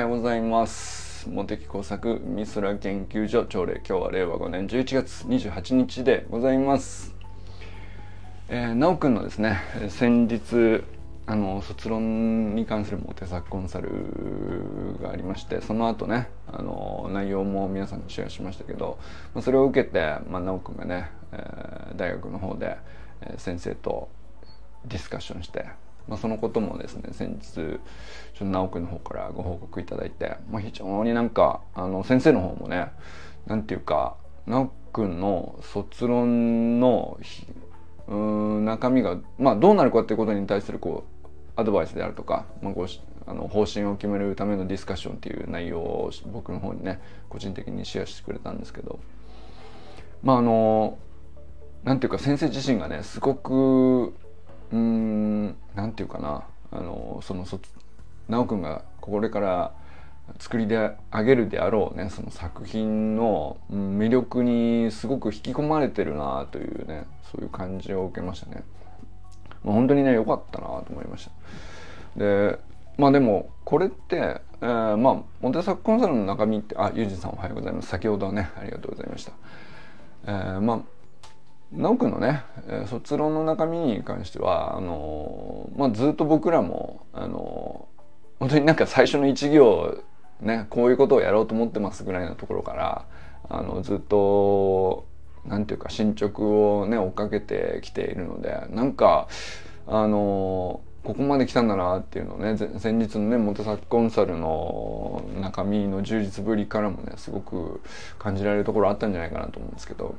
[0.00, 1.28] はようございます。
[1.28, 7.14] 茂木工作美空研究所朝礼今日は令和5年11月28日でございます。
[8.48, 9.60] えー、なおくんのですね
[9.90, 10.82] 先日
[11.26, 13.90] あの卒論に関するモテ作コンサル
[15.02, 18.98] がありましてその後ねあの内容も皆さんにシェアしましたけど、
[19.34, 22.78] まあ、それを受けて、まあ、直くんがね、えー、大学の方で、
[23.20, 24.08] え、先生と
[24.86, 25.66] ディスカッションして、
[26.08, 27.78] まあ、そのこともですね先日ちょっ
[28.38, 32.90] と直くんの方からご報告いただいて、まあ、非常になんかあの先生の方もね
[33.46, 37.18] なんていうか直くんの卒論の
[38.08, 42.86] うん中身が、まあ、どうなるかっていうことに対するこうアドバイスであるとか、まあ、ご
[43.26, 48.98] あの方針を決めるためのディスカッションっていう内容を僕の方にね個人的にシェアしてくれたんですけど
[50.22, 50.98] まああの
[51.84, 54.14] なんていうか先生自身がねすごく
[54.72, 57.44] うんなんていうかなあのその
[58.28, 59.72] 直くんがこれから
[60.38, 68.62] 作りであげるであろうねその作品の魅力にすごく引き込まれてるなというねそういう感じを受けましたね。
[69.64, 71.32] まあ、本当にね良かったなと思いました。
[72.18, 72.58] で
[72.96, 79.32] まあでもこれって、えー、まあモテ作コンサルの中身ってあユージさんおはようございます先ほどはねありがとうございました。
[80.26, 80.80] えー、まあ
[81.72, 82.42] 直くんのね
[82.86, 87.88] 卒論の中身に関してはあの、まあ、ずっと僕らもあの、
[88.40, 90.02] 本当になんか最初の一行
[90.40, 93.06] ねこういうことをやろうと思ってますぐらいのところから
[93.48, 95.06] あのずっと
[95.46, 99.28] なんていうか進捗をね追っかけてきているのでなんか
[99.86, 107.80] あのここまで来たんだなっていうのをね先日のね元作コンサルの中身の充実ぶりからもねすごく
[108.18, 110.14] 感じられるところあったんじゃないかなと思うんですけど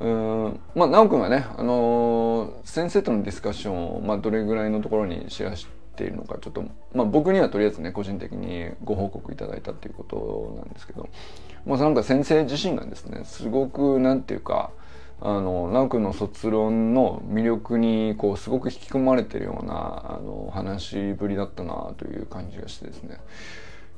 [0.00, 11.08] うんまあ直くんはね、あのー、先生とのディスカッションを、まあ、どれぐらいのところにシェアしているのかちょっと、まあ、僕にはとりあえずね個人的にご報告いただいたっていうことなんですけど
[11.66, 14.70] まあ、なんか先生自身がですねすごくなんていうか
[15.20, 23.18] あの直くんの卒論の魅力にこうすごく引き込まれてるようなあの話ぶりだったなという感じがしてですね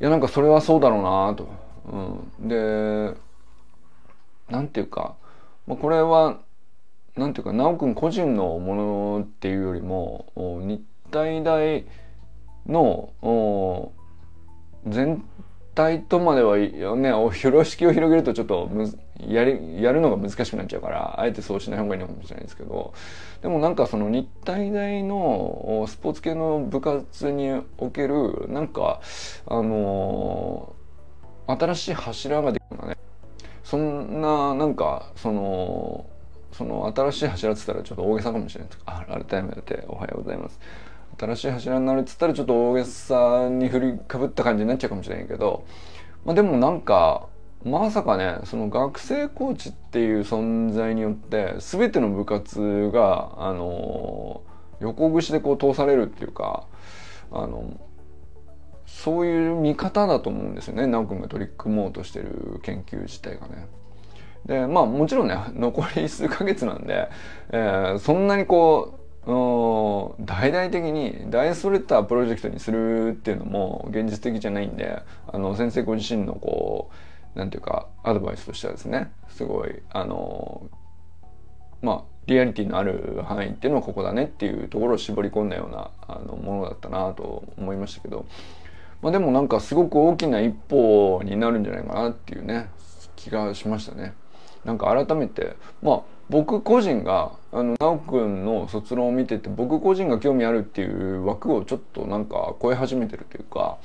[0.00, 1.48] いやなんかそれはそうだろうなと。
[2.40, 3.14] うん、で
[4.50, 5.16] なんていうか、
[5.66, 6.40] まあ、これは
[7.16, 11.84] なんていうか直くん個人のものっていうよりも日体大
[12.66, 13.92] の
[14.86, 15.22] 全
[15.74, 22.92] 体とまではね風呂敷を広げるとちょっとむやりやるのが難しくなっちゃうからあえてそうしない方がいいのかもしれないですけど
[23.40, 29.00] でもなんかその日体大のスポーツ系の部活におけるなんか
[29.46, 32.96] あのー、新しい柱ができるのね。
[33.64, 36.06] そんななんかその
[36.52, 40.60] その新しい柱っつったらちょっと大げさかもしれないあ改めておはようございます。
[41.18, 45.64] 新しい柱になるっつったらちょっと大げさに振りかぶった感じになっちゃうかもしれないけど、
[46.24, 47.28] まあ、でもなんか
[47.64, 54.42] まさかねその学生コーチっていう存在によって全ての部活があの
[54.80, 56.66] 横串でこう通されるっていうか
[57.30, 57.78] あの
[58.92, 63.66] そういう見方だと思うんですよね直君が取り組もうとしてる研究自体がね。
[64.44, 67.08] でまあもちろんね残り数ヶ月なんで、
[67.50, 76.90] えー、そんなにこう大々的に大それたプロジェクトにするっていうのも現実的じゃないんであの先生ご自身のこ
[77.34, 80.68] うなんていうかアドバイスとしてはですねすごいあの
[81.80, 88.26] まあリアリティのある範囲っていうのはここだねっていうところを絞り込んだようなあのものだったなと思いましたけど、
[89.02, 92.70] まあ、でもなんかすごく大きな一歩になるんじゃないかなっていうね
[93.16, 94.14] 気がしましたね。
[94.64, 103.78] なんか改めてまあ僕個人があの直くんの卒論を見てて僕個人が興味あるっていう枠をちょっとなんか超え始めてるというか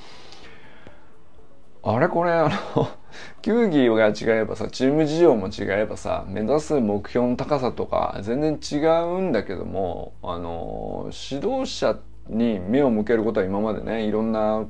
[1.84, 2.08] あれ？
[2.08, 2.88] これあの
[3.42, 8.86] 球技が違えばさチーム事情も違えばさ目指す目標の高さとか全然違
[9.18, 11.98] うんだけどもあの指導者
[12.30, 14.66] に目を向けることは今までねいろんな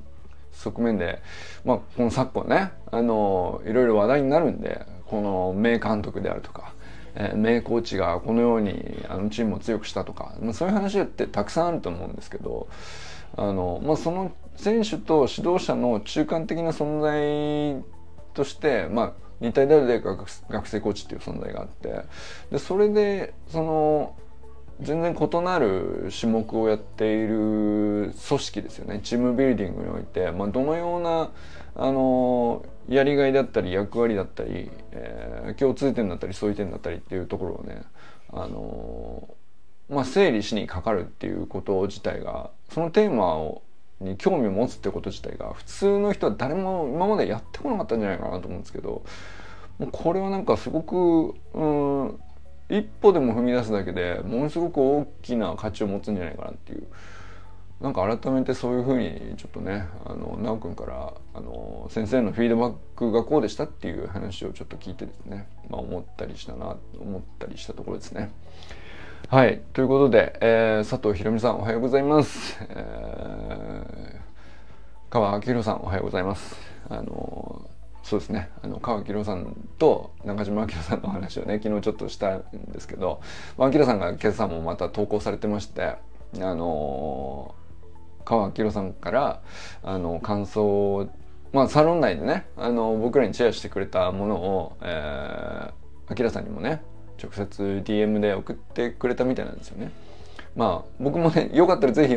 [0.58, 1.22] 側面で、
[1.66, 6.74] まあ、この昨今ねあのいろいろ話題になるんでこの名監督であるとか
[7.20, 12.68] えー、名コーチがこのようにあのチームを強くしたとか、まあ、そういう話ってたくさんあると思うんですけど
[13.36, 17.84] あの、まあ、その選手と指導者の中間的な存在
[18.34, 22.04] として、まあ、日体大で学学生コーチっていう存在があって
[22.52, 24.16] でそれでその
[24.82, 29.00] 全然異なる種目をやっている組織ですよね。
[29.04, 31.32] チームビルディングにおいて、まあ、どのような
[31.76, 37.84] あのやりがいだったり役割だったり、えー、共通点だったり相違点だったりっていうところをね
[38.32, 39.36] あの
[39.90, 43.62] まあ整理しにかかるっていうこと自体がそのテーマを
[44.00, 49.04] に興味を持つってこと自体が普通の人は誰も今までやってこなかったんじゃないかなと思うんですけど
[49.80, 52.20] もうこれはなんかすごくうん
[52.70, 56.88] 一歩でも踏み出すだけでものすごく大きな価値を持つんじゃないかなっていう
[57.80, 68.32] なんか改めてそういうふうにちょっとねあの直くんからあの先生のフィードバックがこうでしたっていう話をちょっと聞いてですね、まあ、思ったりしたな思ったりしたところですね。
[69.30, 72.58] はいということで、えー、佐藤ひろみさんおはようございます。
[72.62, 74.16] えー、
[75.12, 76.56] 川明宏さんおはようございます。
[76.90, 77.70] あの
[78.08, 83.20] そうですねあの川明さんと中島明さんの話をね昨日ちょっとしたんですけど
[83.58, 87.54] まあ明さんが今朝もまた投稿されてましてあの
[88.24, 89.42] 川明さんから
[89.84, 91.10] あの感想
[91.52, 96.82] まあサロン内でねあの僕らにシェアしてくれたものを、えー、明さんにもね
[97.22, 99.92] 直接 DM で送ってくれたみたいなんですよね。
[100.56, 102.16] まあ僕もねよかったら是非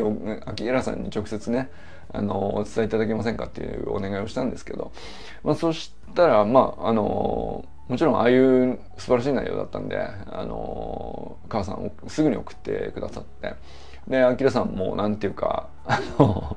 [0.65, 1.69] 明さんに直接ね
[2.13, 4.93] あのお伝えいただけませんかっていうお願いをしたんですけど、
[5.45, 13.55] まあ、そしたらまああのもちろんああいう素晴らしい内容だったんであの母さんすぐに送ってくださって。
[14.09, 16.57] であきらさんもなんていうかあの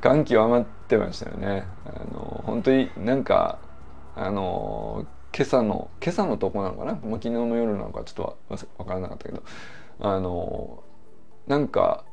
[0.00, 1.64] 感極まってましたよね。
[1.84, 3.58] あの本当になんか
[4.14, 5.04] あの
[5.34, 8.38] 今朝の今朝のとこなのかな、まあ、昨日の夜なのかちょっと
[8.78, 9.42] わからなかったけど。
[10.00, 10.82] あの
[11.46, 12.04] なんか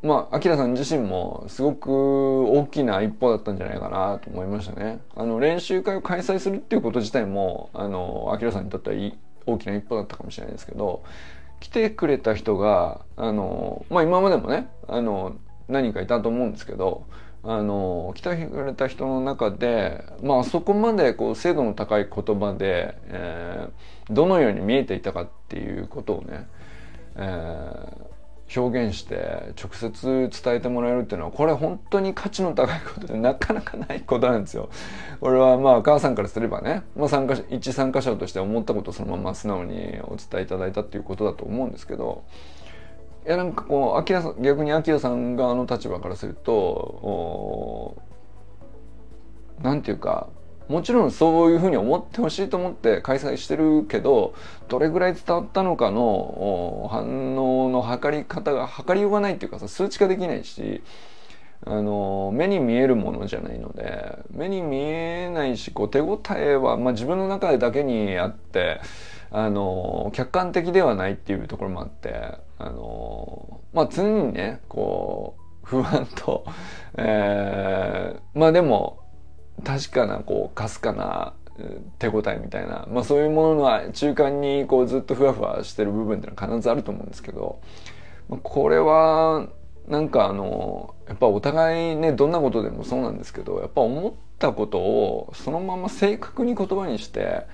[0.00, 5.00] まあ、アキラさん自身もすごく大きな一歩だったんじゃないかなと思いましたね。
[5.16, 11.02] あの練習会を開催するっていうこと自体もあのアキラさんにとってはい大きな一歩だったかもしれないですけど
[11.58, 15.36] 来てくれた人があの、まあ、今までもねあの
[15.68, 17.06] 何人かいたと思うんですけど
[17.42, 26.46] あの来てくれた人の中で、まあ、そこまでこう精度の高い言葉で、えー、どのように見えていたかっていうことをね、
[27.16, 28.17] えー
[28.54, 34.70] 表現して直接伝えてもらえるっていうのはこれ本当に価値の高いことでなかなかないことなんですよ。
[35.20, 42.24] これはまあ母さんからすればね、まあ、参加一参加者として思ったことをそのまま素直にお伝えいただいたっていうことだと思うんですけど
[43.26, 48.02] いやなんかこうさん逆にアキラさん側の立場からすると
[49.60, 50.28] 何て言うか
[50.68, 54.34] もちろんそういうふうに思ってほしいと思って開催してるけど
[54.68, 60.82] どれぐらい伝わったのかの反応の測り方が測りようがないっていうかさ数値化できないし
[61.66, 68.80] あの目に見えるものじゃないので目に見えないしこう手応えは、まあ、自分の中でだけにあって
[69.30, 76.44] あの客観的ではないっていうところもあってあのまあ常にねこう不安と、
[76.96, 79.00] えー、まあでも
[79.64, 81.34] 確かなこうかすかな
[81.98, 87.60] 手応えみたいな、まあ、そういうものの中間にこうずっとふわふわしてる部分っていうのは必ずあると思うんですけど
[88.28, 89.48] まこれは
[89.88, 97.46] なんかあのやっぱお互いねどんなことでもそうなんですけどやっぱ思ったことをそのまま正確に言葉にして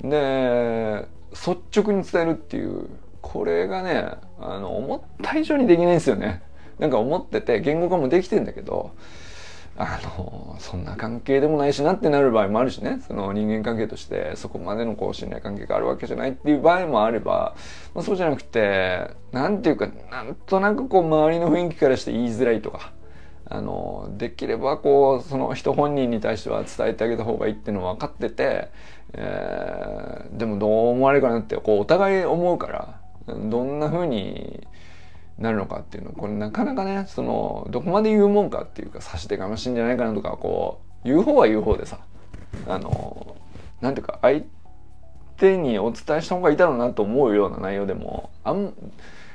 [0.00, 2.88] で率直に伝えるっていう
[3.20, 6.42] これがねあの思った以上にできないんですよね。
[6.78, 8.92] なんか思ってて言語化もできてんだけど
[9.82, 13.00] あのそんな関係でもないしなってなる場合もあるしね。
[13.08, 17.54] その人間関係としてそこまでのこう信頼関係があるわけじゃないっていう場合もあれば、
[17.94, 22.92] まあ、そうじゃなくて何ていうかなんとなくこう周りの雰囲気からして言いづらいとか
[23.46, 28.68] あのできればこうその人本人に対しては伝えてあげた方がいいっていうのは分かってて、
[29.14, 34.66] えー、でもどう思われるかなってこうお互い思うからどんな風に
[35.40, 41.98] なるのかっていうのこれなかなかねそのどこまで言うもんかっていうか差し出がましいんじゃないかなとかこう言う方は言う方でさ
[42.68, 43.36] あの
[43.80, 44.42] なんていうか相
[45.38, 48.74] 手にお伝えした方がいいだろうなと思うような内容でもあん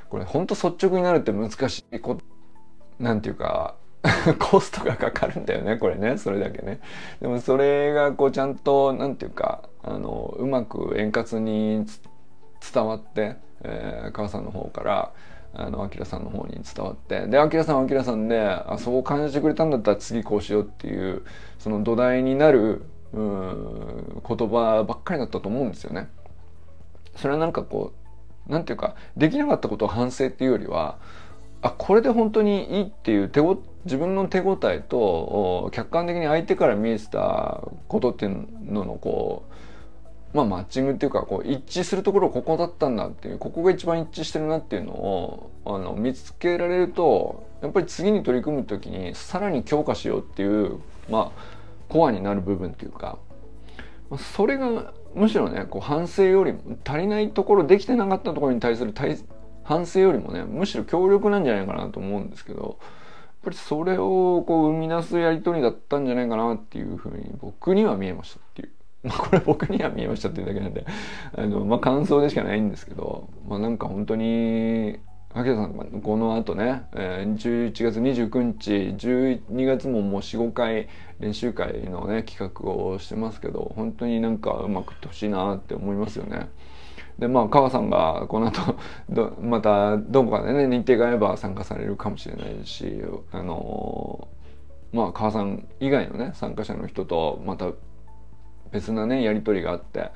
[0.09, 2.19] これほんと率直になるって難しいこ
[2.99, 3.75] なんていうか
[4.39, 6.79] コストがかかるんだよねこれねそれだけね。
[7.19, 11.85] でもそれがこうちゃんとなんていうかあのうまく円滑に
[12.73, 15.11] 伝わって、えー、母さんの方から
[15.55, 21.23] あの、アキラさんの方に伝わって、で、アキラさんはアキラさんで、あ、そう感じてくれたんだったら次こうしようっていう、
[21.59, 22.83] その土台になる、
[23.13, 26.09] うん、言葉ばっかりだったと思うんですよね。
[27.15, 27.93] それはなんかこ
[28.47, 30.99] う、なんていうか、できなかったことを反省っていうよりは、
[31.61, 39.53] あ、これで本当にいいっていう手ご、自分の手応えと、客観的に相手から見えてたことっていうののこう、
[40.35, 51.41] まあ、マッチングっていうかこう一致するところここだったんだっていうここが一番一致してるなっていうのをあの見つけられるとやっぱり次に取り組む時にさらに強化しようっていうまあ
[51.87, 53.17] コアになる部分っていうか
[54.35, 58.93] それがむしろねこう反省よりも足りないところできてなかったところに対する
[59.63, 62.75] 反省よりもねむしろ強力なんじゃないかなと思うんですけどやっ
[63.45, 68.74] ぱりそれをこう生み出すやり取りだったんじゃないかなっていうふうに僕には見えましたっていう。
[69.05, 70.85] まあこれ僕には見えましたっていうだけなんで、
[71.35, 74.99] あの、まあ感想でしかないんですけど、まあなんか本当に、
[75.35, 78.71] 秋田さんこの後ね、えー、11月29日
[79.07, 80.87] 12月ももう45回
[81.19, 86.47] 練習会のね企画をしてますけど本当になんかうまくいってほしいなって思いますよね。
[87.19, 88.77] でまあ川さんがこの後
[89.09, 93.01] どまたどこかでね日程が合えば参加されるかもしれないし
[93.33, 94.29] あの
[94.93, 97.73] まあ川さん以外のね参加者の人とまた
[98.75, 100.11] 別なねやり取りがあって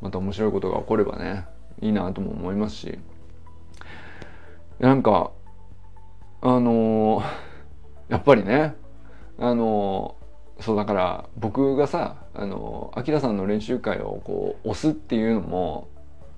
[0.00, 1.46] また面白いことが起こればね
[1.80, 2.98] いいなとも思いますし。
[4.78, 5.30] なんか
[6.42, 7.22] あの
[8.08, 8.74] やっぱりね
[9.38, 10.16] あの
[10.60, 15.88] そうだから僕がさあのアキラさんの練習会をこう押すっていうのも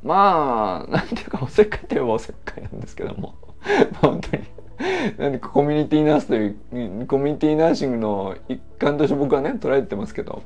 [0.03, 3.35] まあなんていうかおせっかいといえばおせっかいなんですけども。
[4.01, 4.45] 本当に。
[5.19, 10.43] なんかコミュニティナースというコミュニティナーシングの一環として僕はね捉えてますけど。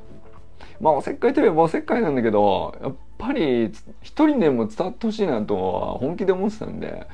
[0.80, 3.70] まあおせっかいといえばおせっかいなんだけどやっぱり
[4.02, 7.06] 一人でも伝わってほしいなとは本気で思ってたんで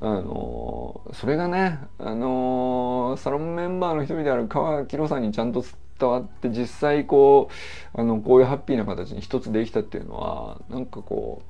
[0.00, 5.64] あのそれがねあのサロンメンバーの一人である川明さんにちゃんと
[5.98, 7.48] 伝わって実際こ
[7.94, 11.42] うあのこういうハッピーな形に一つできたっていうのはなんかこ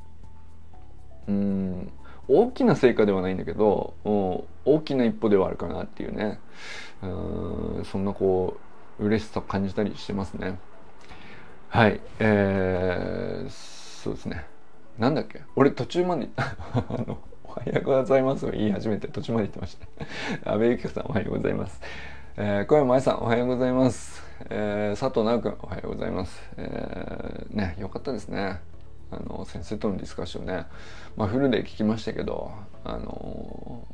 [1.27, 1.91] ううん
[2.29, 3.95] 大きな成果ではないんだけど
[4.65, 6.39] 大きな一歩ではあるかなっていうね。
[7.03, 8.57] うんそんなこ
[8.99, 10.59] う嬉しさを感じたりしてますね。
[11.69, 14.45] はいえー、そうですね。
[14.99, 15.43] なんだっけ？
[15.57, 16.55] 俺途中まで あ
[17.07, 19.87] のおはようございますを言い始めて途中まで言ってました。
[20.53, 21.81] 安倍由紀子さんおはようございます。
[22.39, 28.61] えー、小山愛さんおはようございます、えー、佐藤直君おはようございます、えー、ねよかったですね。
[29.11, 30.67] あの先生とのディスカッションね、
[31.17, 32.51] まあ、フルで聞きましたけど
[32.85, 33.87] あの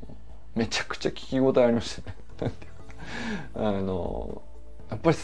[0.54, 2.10] めちゃくちゃ聞き応えありました
[2.46, 2.52] ね。
[3.54, 4.42] あの
[4.90, 5.16] やっぱり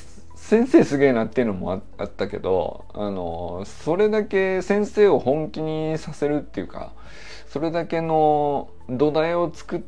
[0.48, 6.94] 先生すげえなっていうのもあったけどあのそれだけ先生を本気にさせるっていうか
[7.48, 9.80] それだけの土台を作っ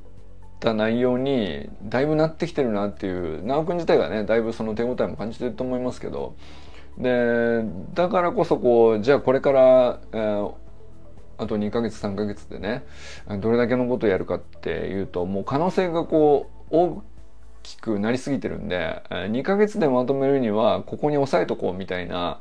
[0.60, 6.36] た内容にだいぶなってきてるなっていう直くん自体がねだいぶその手応えも感じてると思いますけど
[6.98, 7.64] で
[7.94, 10.52] だからこそこうじゃあこれから、えー、
[11.38, 12.84] あと2ヶ月3ヶ月でね
[13.40, 17.02] どれだけのことをやるかっていうともう可能性がこう大
[17.76, 22.40] きくなりすぎてるんで2ヶ月でまとめるにはここに押さえとこうみたいな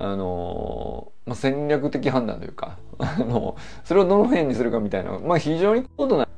[0.00, 6.28] あのまあ、戦略的判断というか あのそれをどの辺にするかみたいなまあ非常に高度な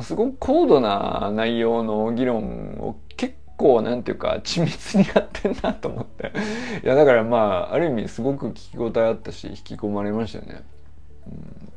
[0.00, 6.32] すごく高度な内容の議論を結構なんていうか緻密にやってんなと思って
[6.84, 10.62] いやだからまあある意味すごく聞き応えあったし引き込まれましたね。
[11.26, 11.67] うん、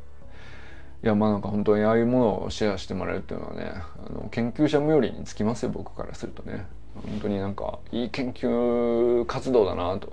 [1.04, 3.72] いやまあなんか本当にああいうものをシェアしてもらえるっていうのはね
[4.08, 6.66] あの研究者無よりにつきますよ僕からするとね。
[6.94, 10.12] 本当になんかいい研究活動だなと。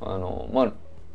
[0.00, 0.72] あのまあ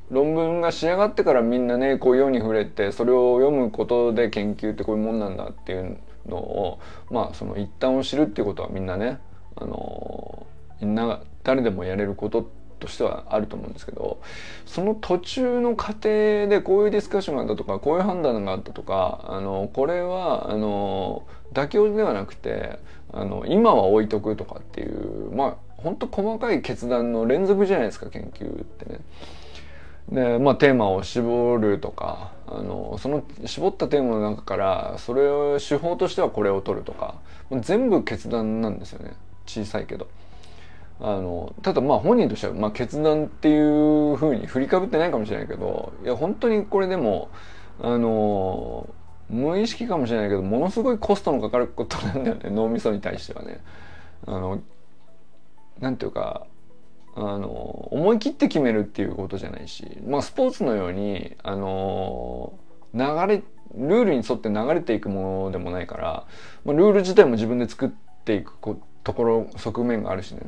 [0.09, 6.79] 論文が仕上がってからみんなねこう世に触れてそれを読むことで研究ってこういうもんなんだっていうのを
[7.09, 9.19] まあその一端を知るっていうことはみんなね
[9.55, 10.45] あの
[10.81, 14.21] みんなが誰でもやれることってとしてはあると思うんですけど
[14.65, 22.79] その途中の過程でこういうディスカッションがあったとかこういう判断があったとかあのこれはあの妥協ではなくて
[23.13, 28.99] あの今は置いとくとかっていうまあ本当細かい決断の連続じゃないですか研究ってね。
[30.09, 37.15] でまあテーマを絞るとかあのその絞ったテーマの中からそれを手法としてはこれを取るとか
[37.61, 39.13] 全部決断なんですよね
[39.45, 40.07] 小さいけど。
[41.05, 47.29] あのただまあ本人としては、まあ、決断っていうふうに振りかぶってないかもしれないけどいや本当にこれでも
[47.81, 48.87] あの
[49.29, 53.59] 無意識かもしれないけどものすごいコストのかかることなんだよね脳みそに対してはね。
[54.25, 54.61] あの
[55.81, 56.47] なんていうか
[57.15, 57.49] あの
[57.91, 62.53] 思い切って決めるっていうことじゃないし、まあ、スポーツのようにあの
[62.93, 63.43] 流れ
[63.75, 66.25] ルールに沿って流れていくものでもないから、
[66.63, 67.89] まあ、ルール自体も自分で作っ
[68.23, 68.53] ていく
[69.03, 70.41] ところ側面があるしね。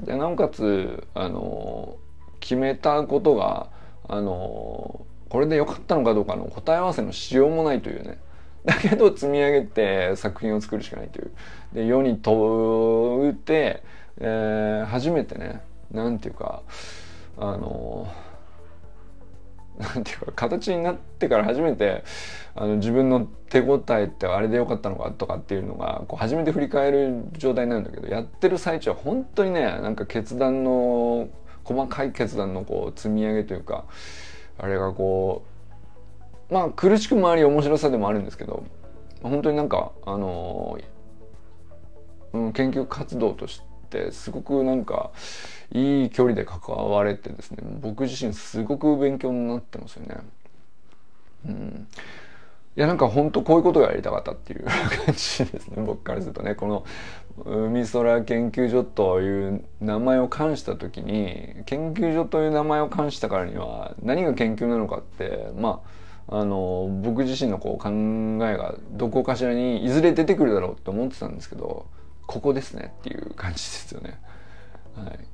[0.00, 1.96] でなおかつあの
[2.40, 3.68] 決めたことが
[4.08, 8.18] あのこれで良かったのかどうかの答え合わせのしようもないというね。
[8.64, 11.30] だけど積み上げて作品を作るしかないという。
[11.74, 13.82] で世に問うて
[14.18, 15.60] えー、初めてね
[15.90, 16.62] なんていうか
[17.36, 18.06] あの
[19.78, 22.04] なんていうか形になってから初めて
[22.54, 31.28] あの自分の手応えってあれでよかったのかとかっていうのがこう初めて振り返る状態になるんだけどやってる最中は本当にねなんか決断の
[31.64, 33.84] 細かい決断のこう積み上げというか
[34.58, 35.44] あれがこ
[36.50, 38.64] うまあ苦しくもあり面白さでもあるんですけど
[39.22, 40.78] 本当になんかあの
[42.34, 45.12] うん、研究活動としてすごくなんか
[45.74, 50.16] いい距離で関われてですね僕自身すごく勉強になってますよね。
[51.46, 51.88] うん、
[52.76, 54.74] いやなんか本当こういうことがやりたかったっていう感
[55.08, 56.84] じですね 僕からするとねこの
[57.44, 65.82] 海空研究所という名前を冠した時に研究所という名前を冠したからには何が研究なのかってま
[66.28, 71.84] ああの僕自身のこう考えがどこかしらにいずれ出てくるだろうと思ってたんですけど
[72.26, 74.18] ここですねっていう感じですよね。
[74.96, 75.33] はい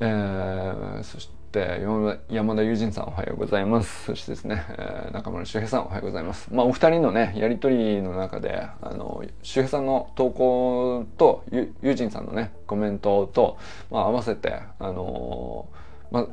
[0.00, 1.80] えー、そして
[2.28, 4.04] 山田友人さんおはようございます。
[4.04, 6.48] そしてですね、えー、中村修平さんおはようございます。
[6.52, 13.58] まあお二人のねやり取りの中であの修平さんの投稿と友人さんのねコメントと、
[13.90, 15.68] まあ、合わせてあの
[16.10, 16.26] まあ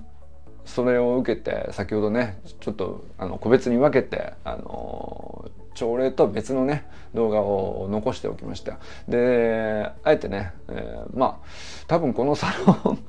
[0.66, 8.80] それを受けて先ほどねちょっとあの個別に分けてあの朝礼と別のね動画を残しておきました。
[9.08, 11.48] であえてね、えー、まあ
[11.88, 13.00] 多分このサロン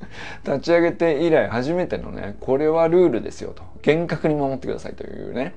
[0.45, 3.63] 立ち上げて以来初めてのねこれはルールですよと。
[3.81, 5.55] 厳格に守ってくださいというね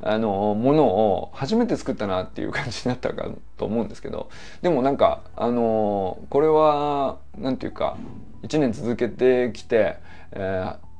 [0.00, 4.30] あのものを初めて作ったなっていう感じになったかと思うんですけど。
[4.62, 7.96] でもなんかあのこれは何て言うか
[8.42, 9.96] 1年続けてきて、
[10.32, 10.92] えー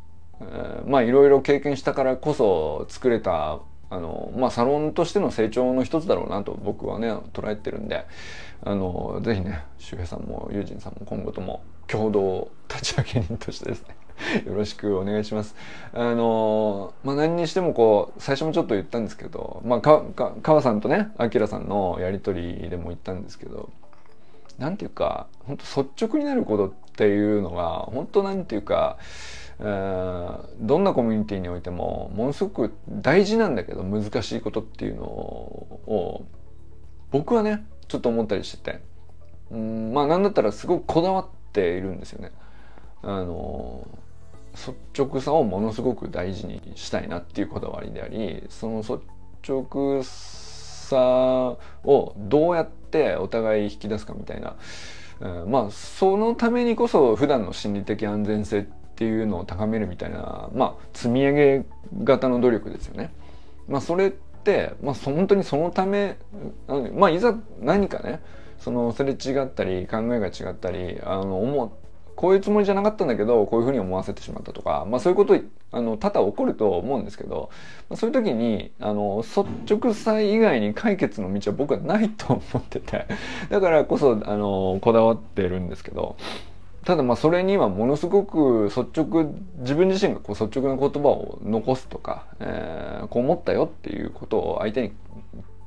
[0.87, 3.61] まあいろいろ経験したからこそ作れた
[3.93, 8.07] あのまあサロンとしての成長の一つだろうなと僕はね捉えてるんで
[8.63, 13.97] あのぜひね周平さんも友人さんも今後とも共同立ち上げ人としてですね
[14.47, 15.55] よろしくお願いします。
[15.93, 23.69] あのまあ、何にしてもこう最初もちょっと言ったんですけど、まあ、かか川さんとねあきらさんのやり取りでも言ったんですけど
[24.59, 28.97] 何ていうか本当率直になることっていうのが本当なんていうか
[29.63, 36.27] どんなコミュニティにおいてもものすごく大事なんだけど難しいことっていうのを
[37.13, 38.81] 僕はねちょっと思ったりしてて
[39.53, 42.33] うんまあなんだったらすごくこだわっているんですよね。
[43.03, 43.87] あの
[44.53, 49.01] 率直さをものすごく大事にしたいなっていうこだわりでありその率
[49.47, 54.57] 直さをどうやってお互い引き出すかみたいな、
[55.21, 61.65] うん、まあそのためにこそ普段の心理的安全性ってっていうのを高めるみたいな、まあ、積み上げ
[62.05, 63.13] 型の努力ですよね。
[63.67, 66.19] まあ、それって、まあ、本当にそのため、
[66.95, 68.21] まあ、いざ何かね
[68.59, 71.71] そのすれ違ったり考えが違ったりあの思う
[72.15, 75.37] こういうつもりじゃなかったんだけどこういうふうに思わせてしまったとか、まあ、そういうこと
[75.73, 77.51] あの多々起こると思うんですけど、
[77.89, 83.07] まあ、そういう時にあの率直さ以外に解決の道は僕はないと思ってて
[83.49, 86.17] だからこそあのこだわってるんですけど。
[86.85, 94.93] ただまあそれにはものすごく率直自分自身がこう率直な言葉を残すとか、えー、こう思ったよっていうことを相手に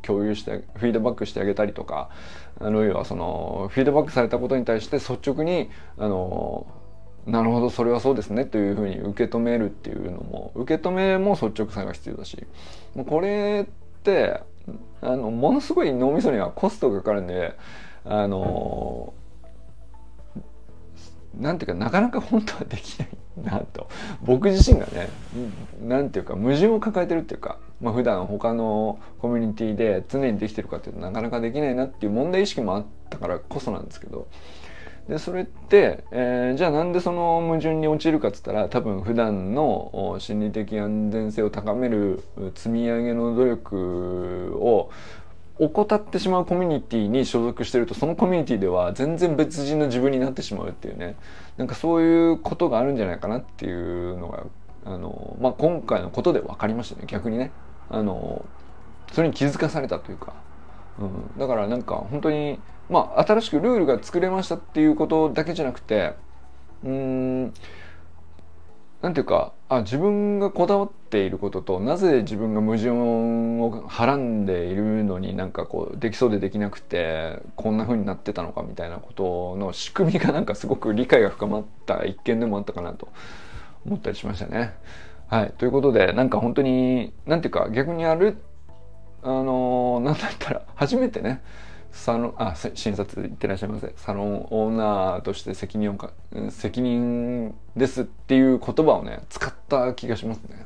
[0.01, 2.10] 共有してフィードバックしてあげたりとか
[2.60, 6.67] あるいはそのフィードバックされたことに対して率直にあの
[7.25, 12.45] なるほどそれはそうですねというふうに受け止めるっていうのも受け止めも率直さが必要だし
[13.08, 14.41] これって
[15.01, 17.56] あのものすごい脳みそにはコストがかかるんで
[18.04, 19.13] あの
[21.39, 23.10] なんていうかなかなか本当はできない
[23.43, 23.88] なと。
[24.21, 25.10] 僕自身がね
[25.82, 34.28] なんていうか矛盾を抱えてるっていうか、まあ普段他のコミュニティで常にできてるかっていうとなかなかできないなっていう問題意識もあったからこそなんですけど。
[35.08, 42.24] でそれって、えー、じゃあなんでその矛盾に陥るかっつったら多分普段の心理的安全性を高める
[42.56, 44.89] 積み上げの努力を
[45.58, 51.15] 怠ってしまうコミュニティに所属してるとそのコミュニティでは全然別人の自分になってしまうっていうね。
[51.58, 54.44] なんかそういうことがあるんじゃないかなっていうのが
[54.84, 57.06] あの、まあ、今回のことで分かりましたね。
[57.08, 57.52] 逆にね。
[57.89, 58.46] あの
[59.12, 60.34] それに気づかされたというか、
[61.00, 66.15] うん、だからなんか本当にまあ新しくルールが作れましたっていうことだけじゃなくて
[66.84, 67.54] うーん
[69.06, 83.10] なんていうかあ自分がこだわっていることとなぜ自分が矛盾をはらんでいるのになんかこうできそうでできなくてこんな風になってたのかみたいなことの仕組みがなんかすごく理解が深まった一件でもあったかなと
[83.86, 84.74] 思ったりしましたね。
[85.28, 88.38] はい、ということでなんか本当になんていうか逆にある
[89.22, 91.44] あのなんだったら初めてね
[91.98, 93.94] サロンあ診察行ってらっしゃいませ。
[93.96, 96.12] サロンオーナーとして責任をか
[96.50, 100.66] 責任ですっていう言葉をね使った気がしますね、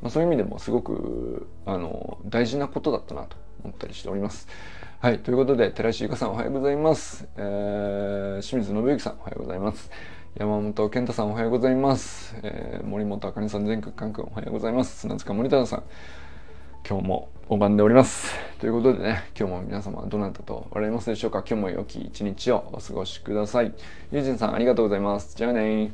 [0.00, 4.46] まあ、そういう意味でもすごくあの大事なことだったなと思ったりしております。
[5.00, 9.90] はいということで寺石ゆかさんおはようございます、えー、清水信之さんおはようございます。
[10.36, 15.00] 山本健太さんおはようございます、えー、森本あかねさん全国関空おはようございます。
[15.00, 15.82] 砂塚森田さん。
[16.88, 18.34] 今日も拝んでおります。
[18.58, 21.44] ということでね、今日も皆様どなたと笑いますでしょうか？
[21.46, 23.72] 今日も良き一日をお過ごしください。
[24.10, 25.36] ゆうじんさんありがとうございます。
[25.36, 25.92] じゃあね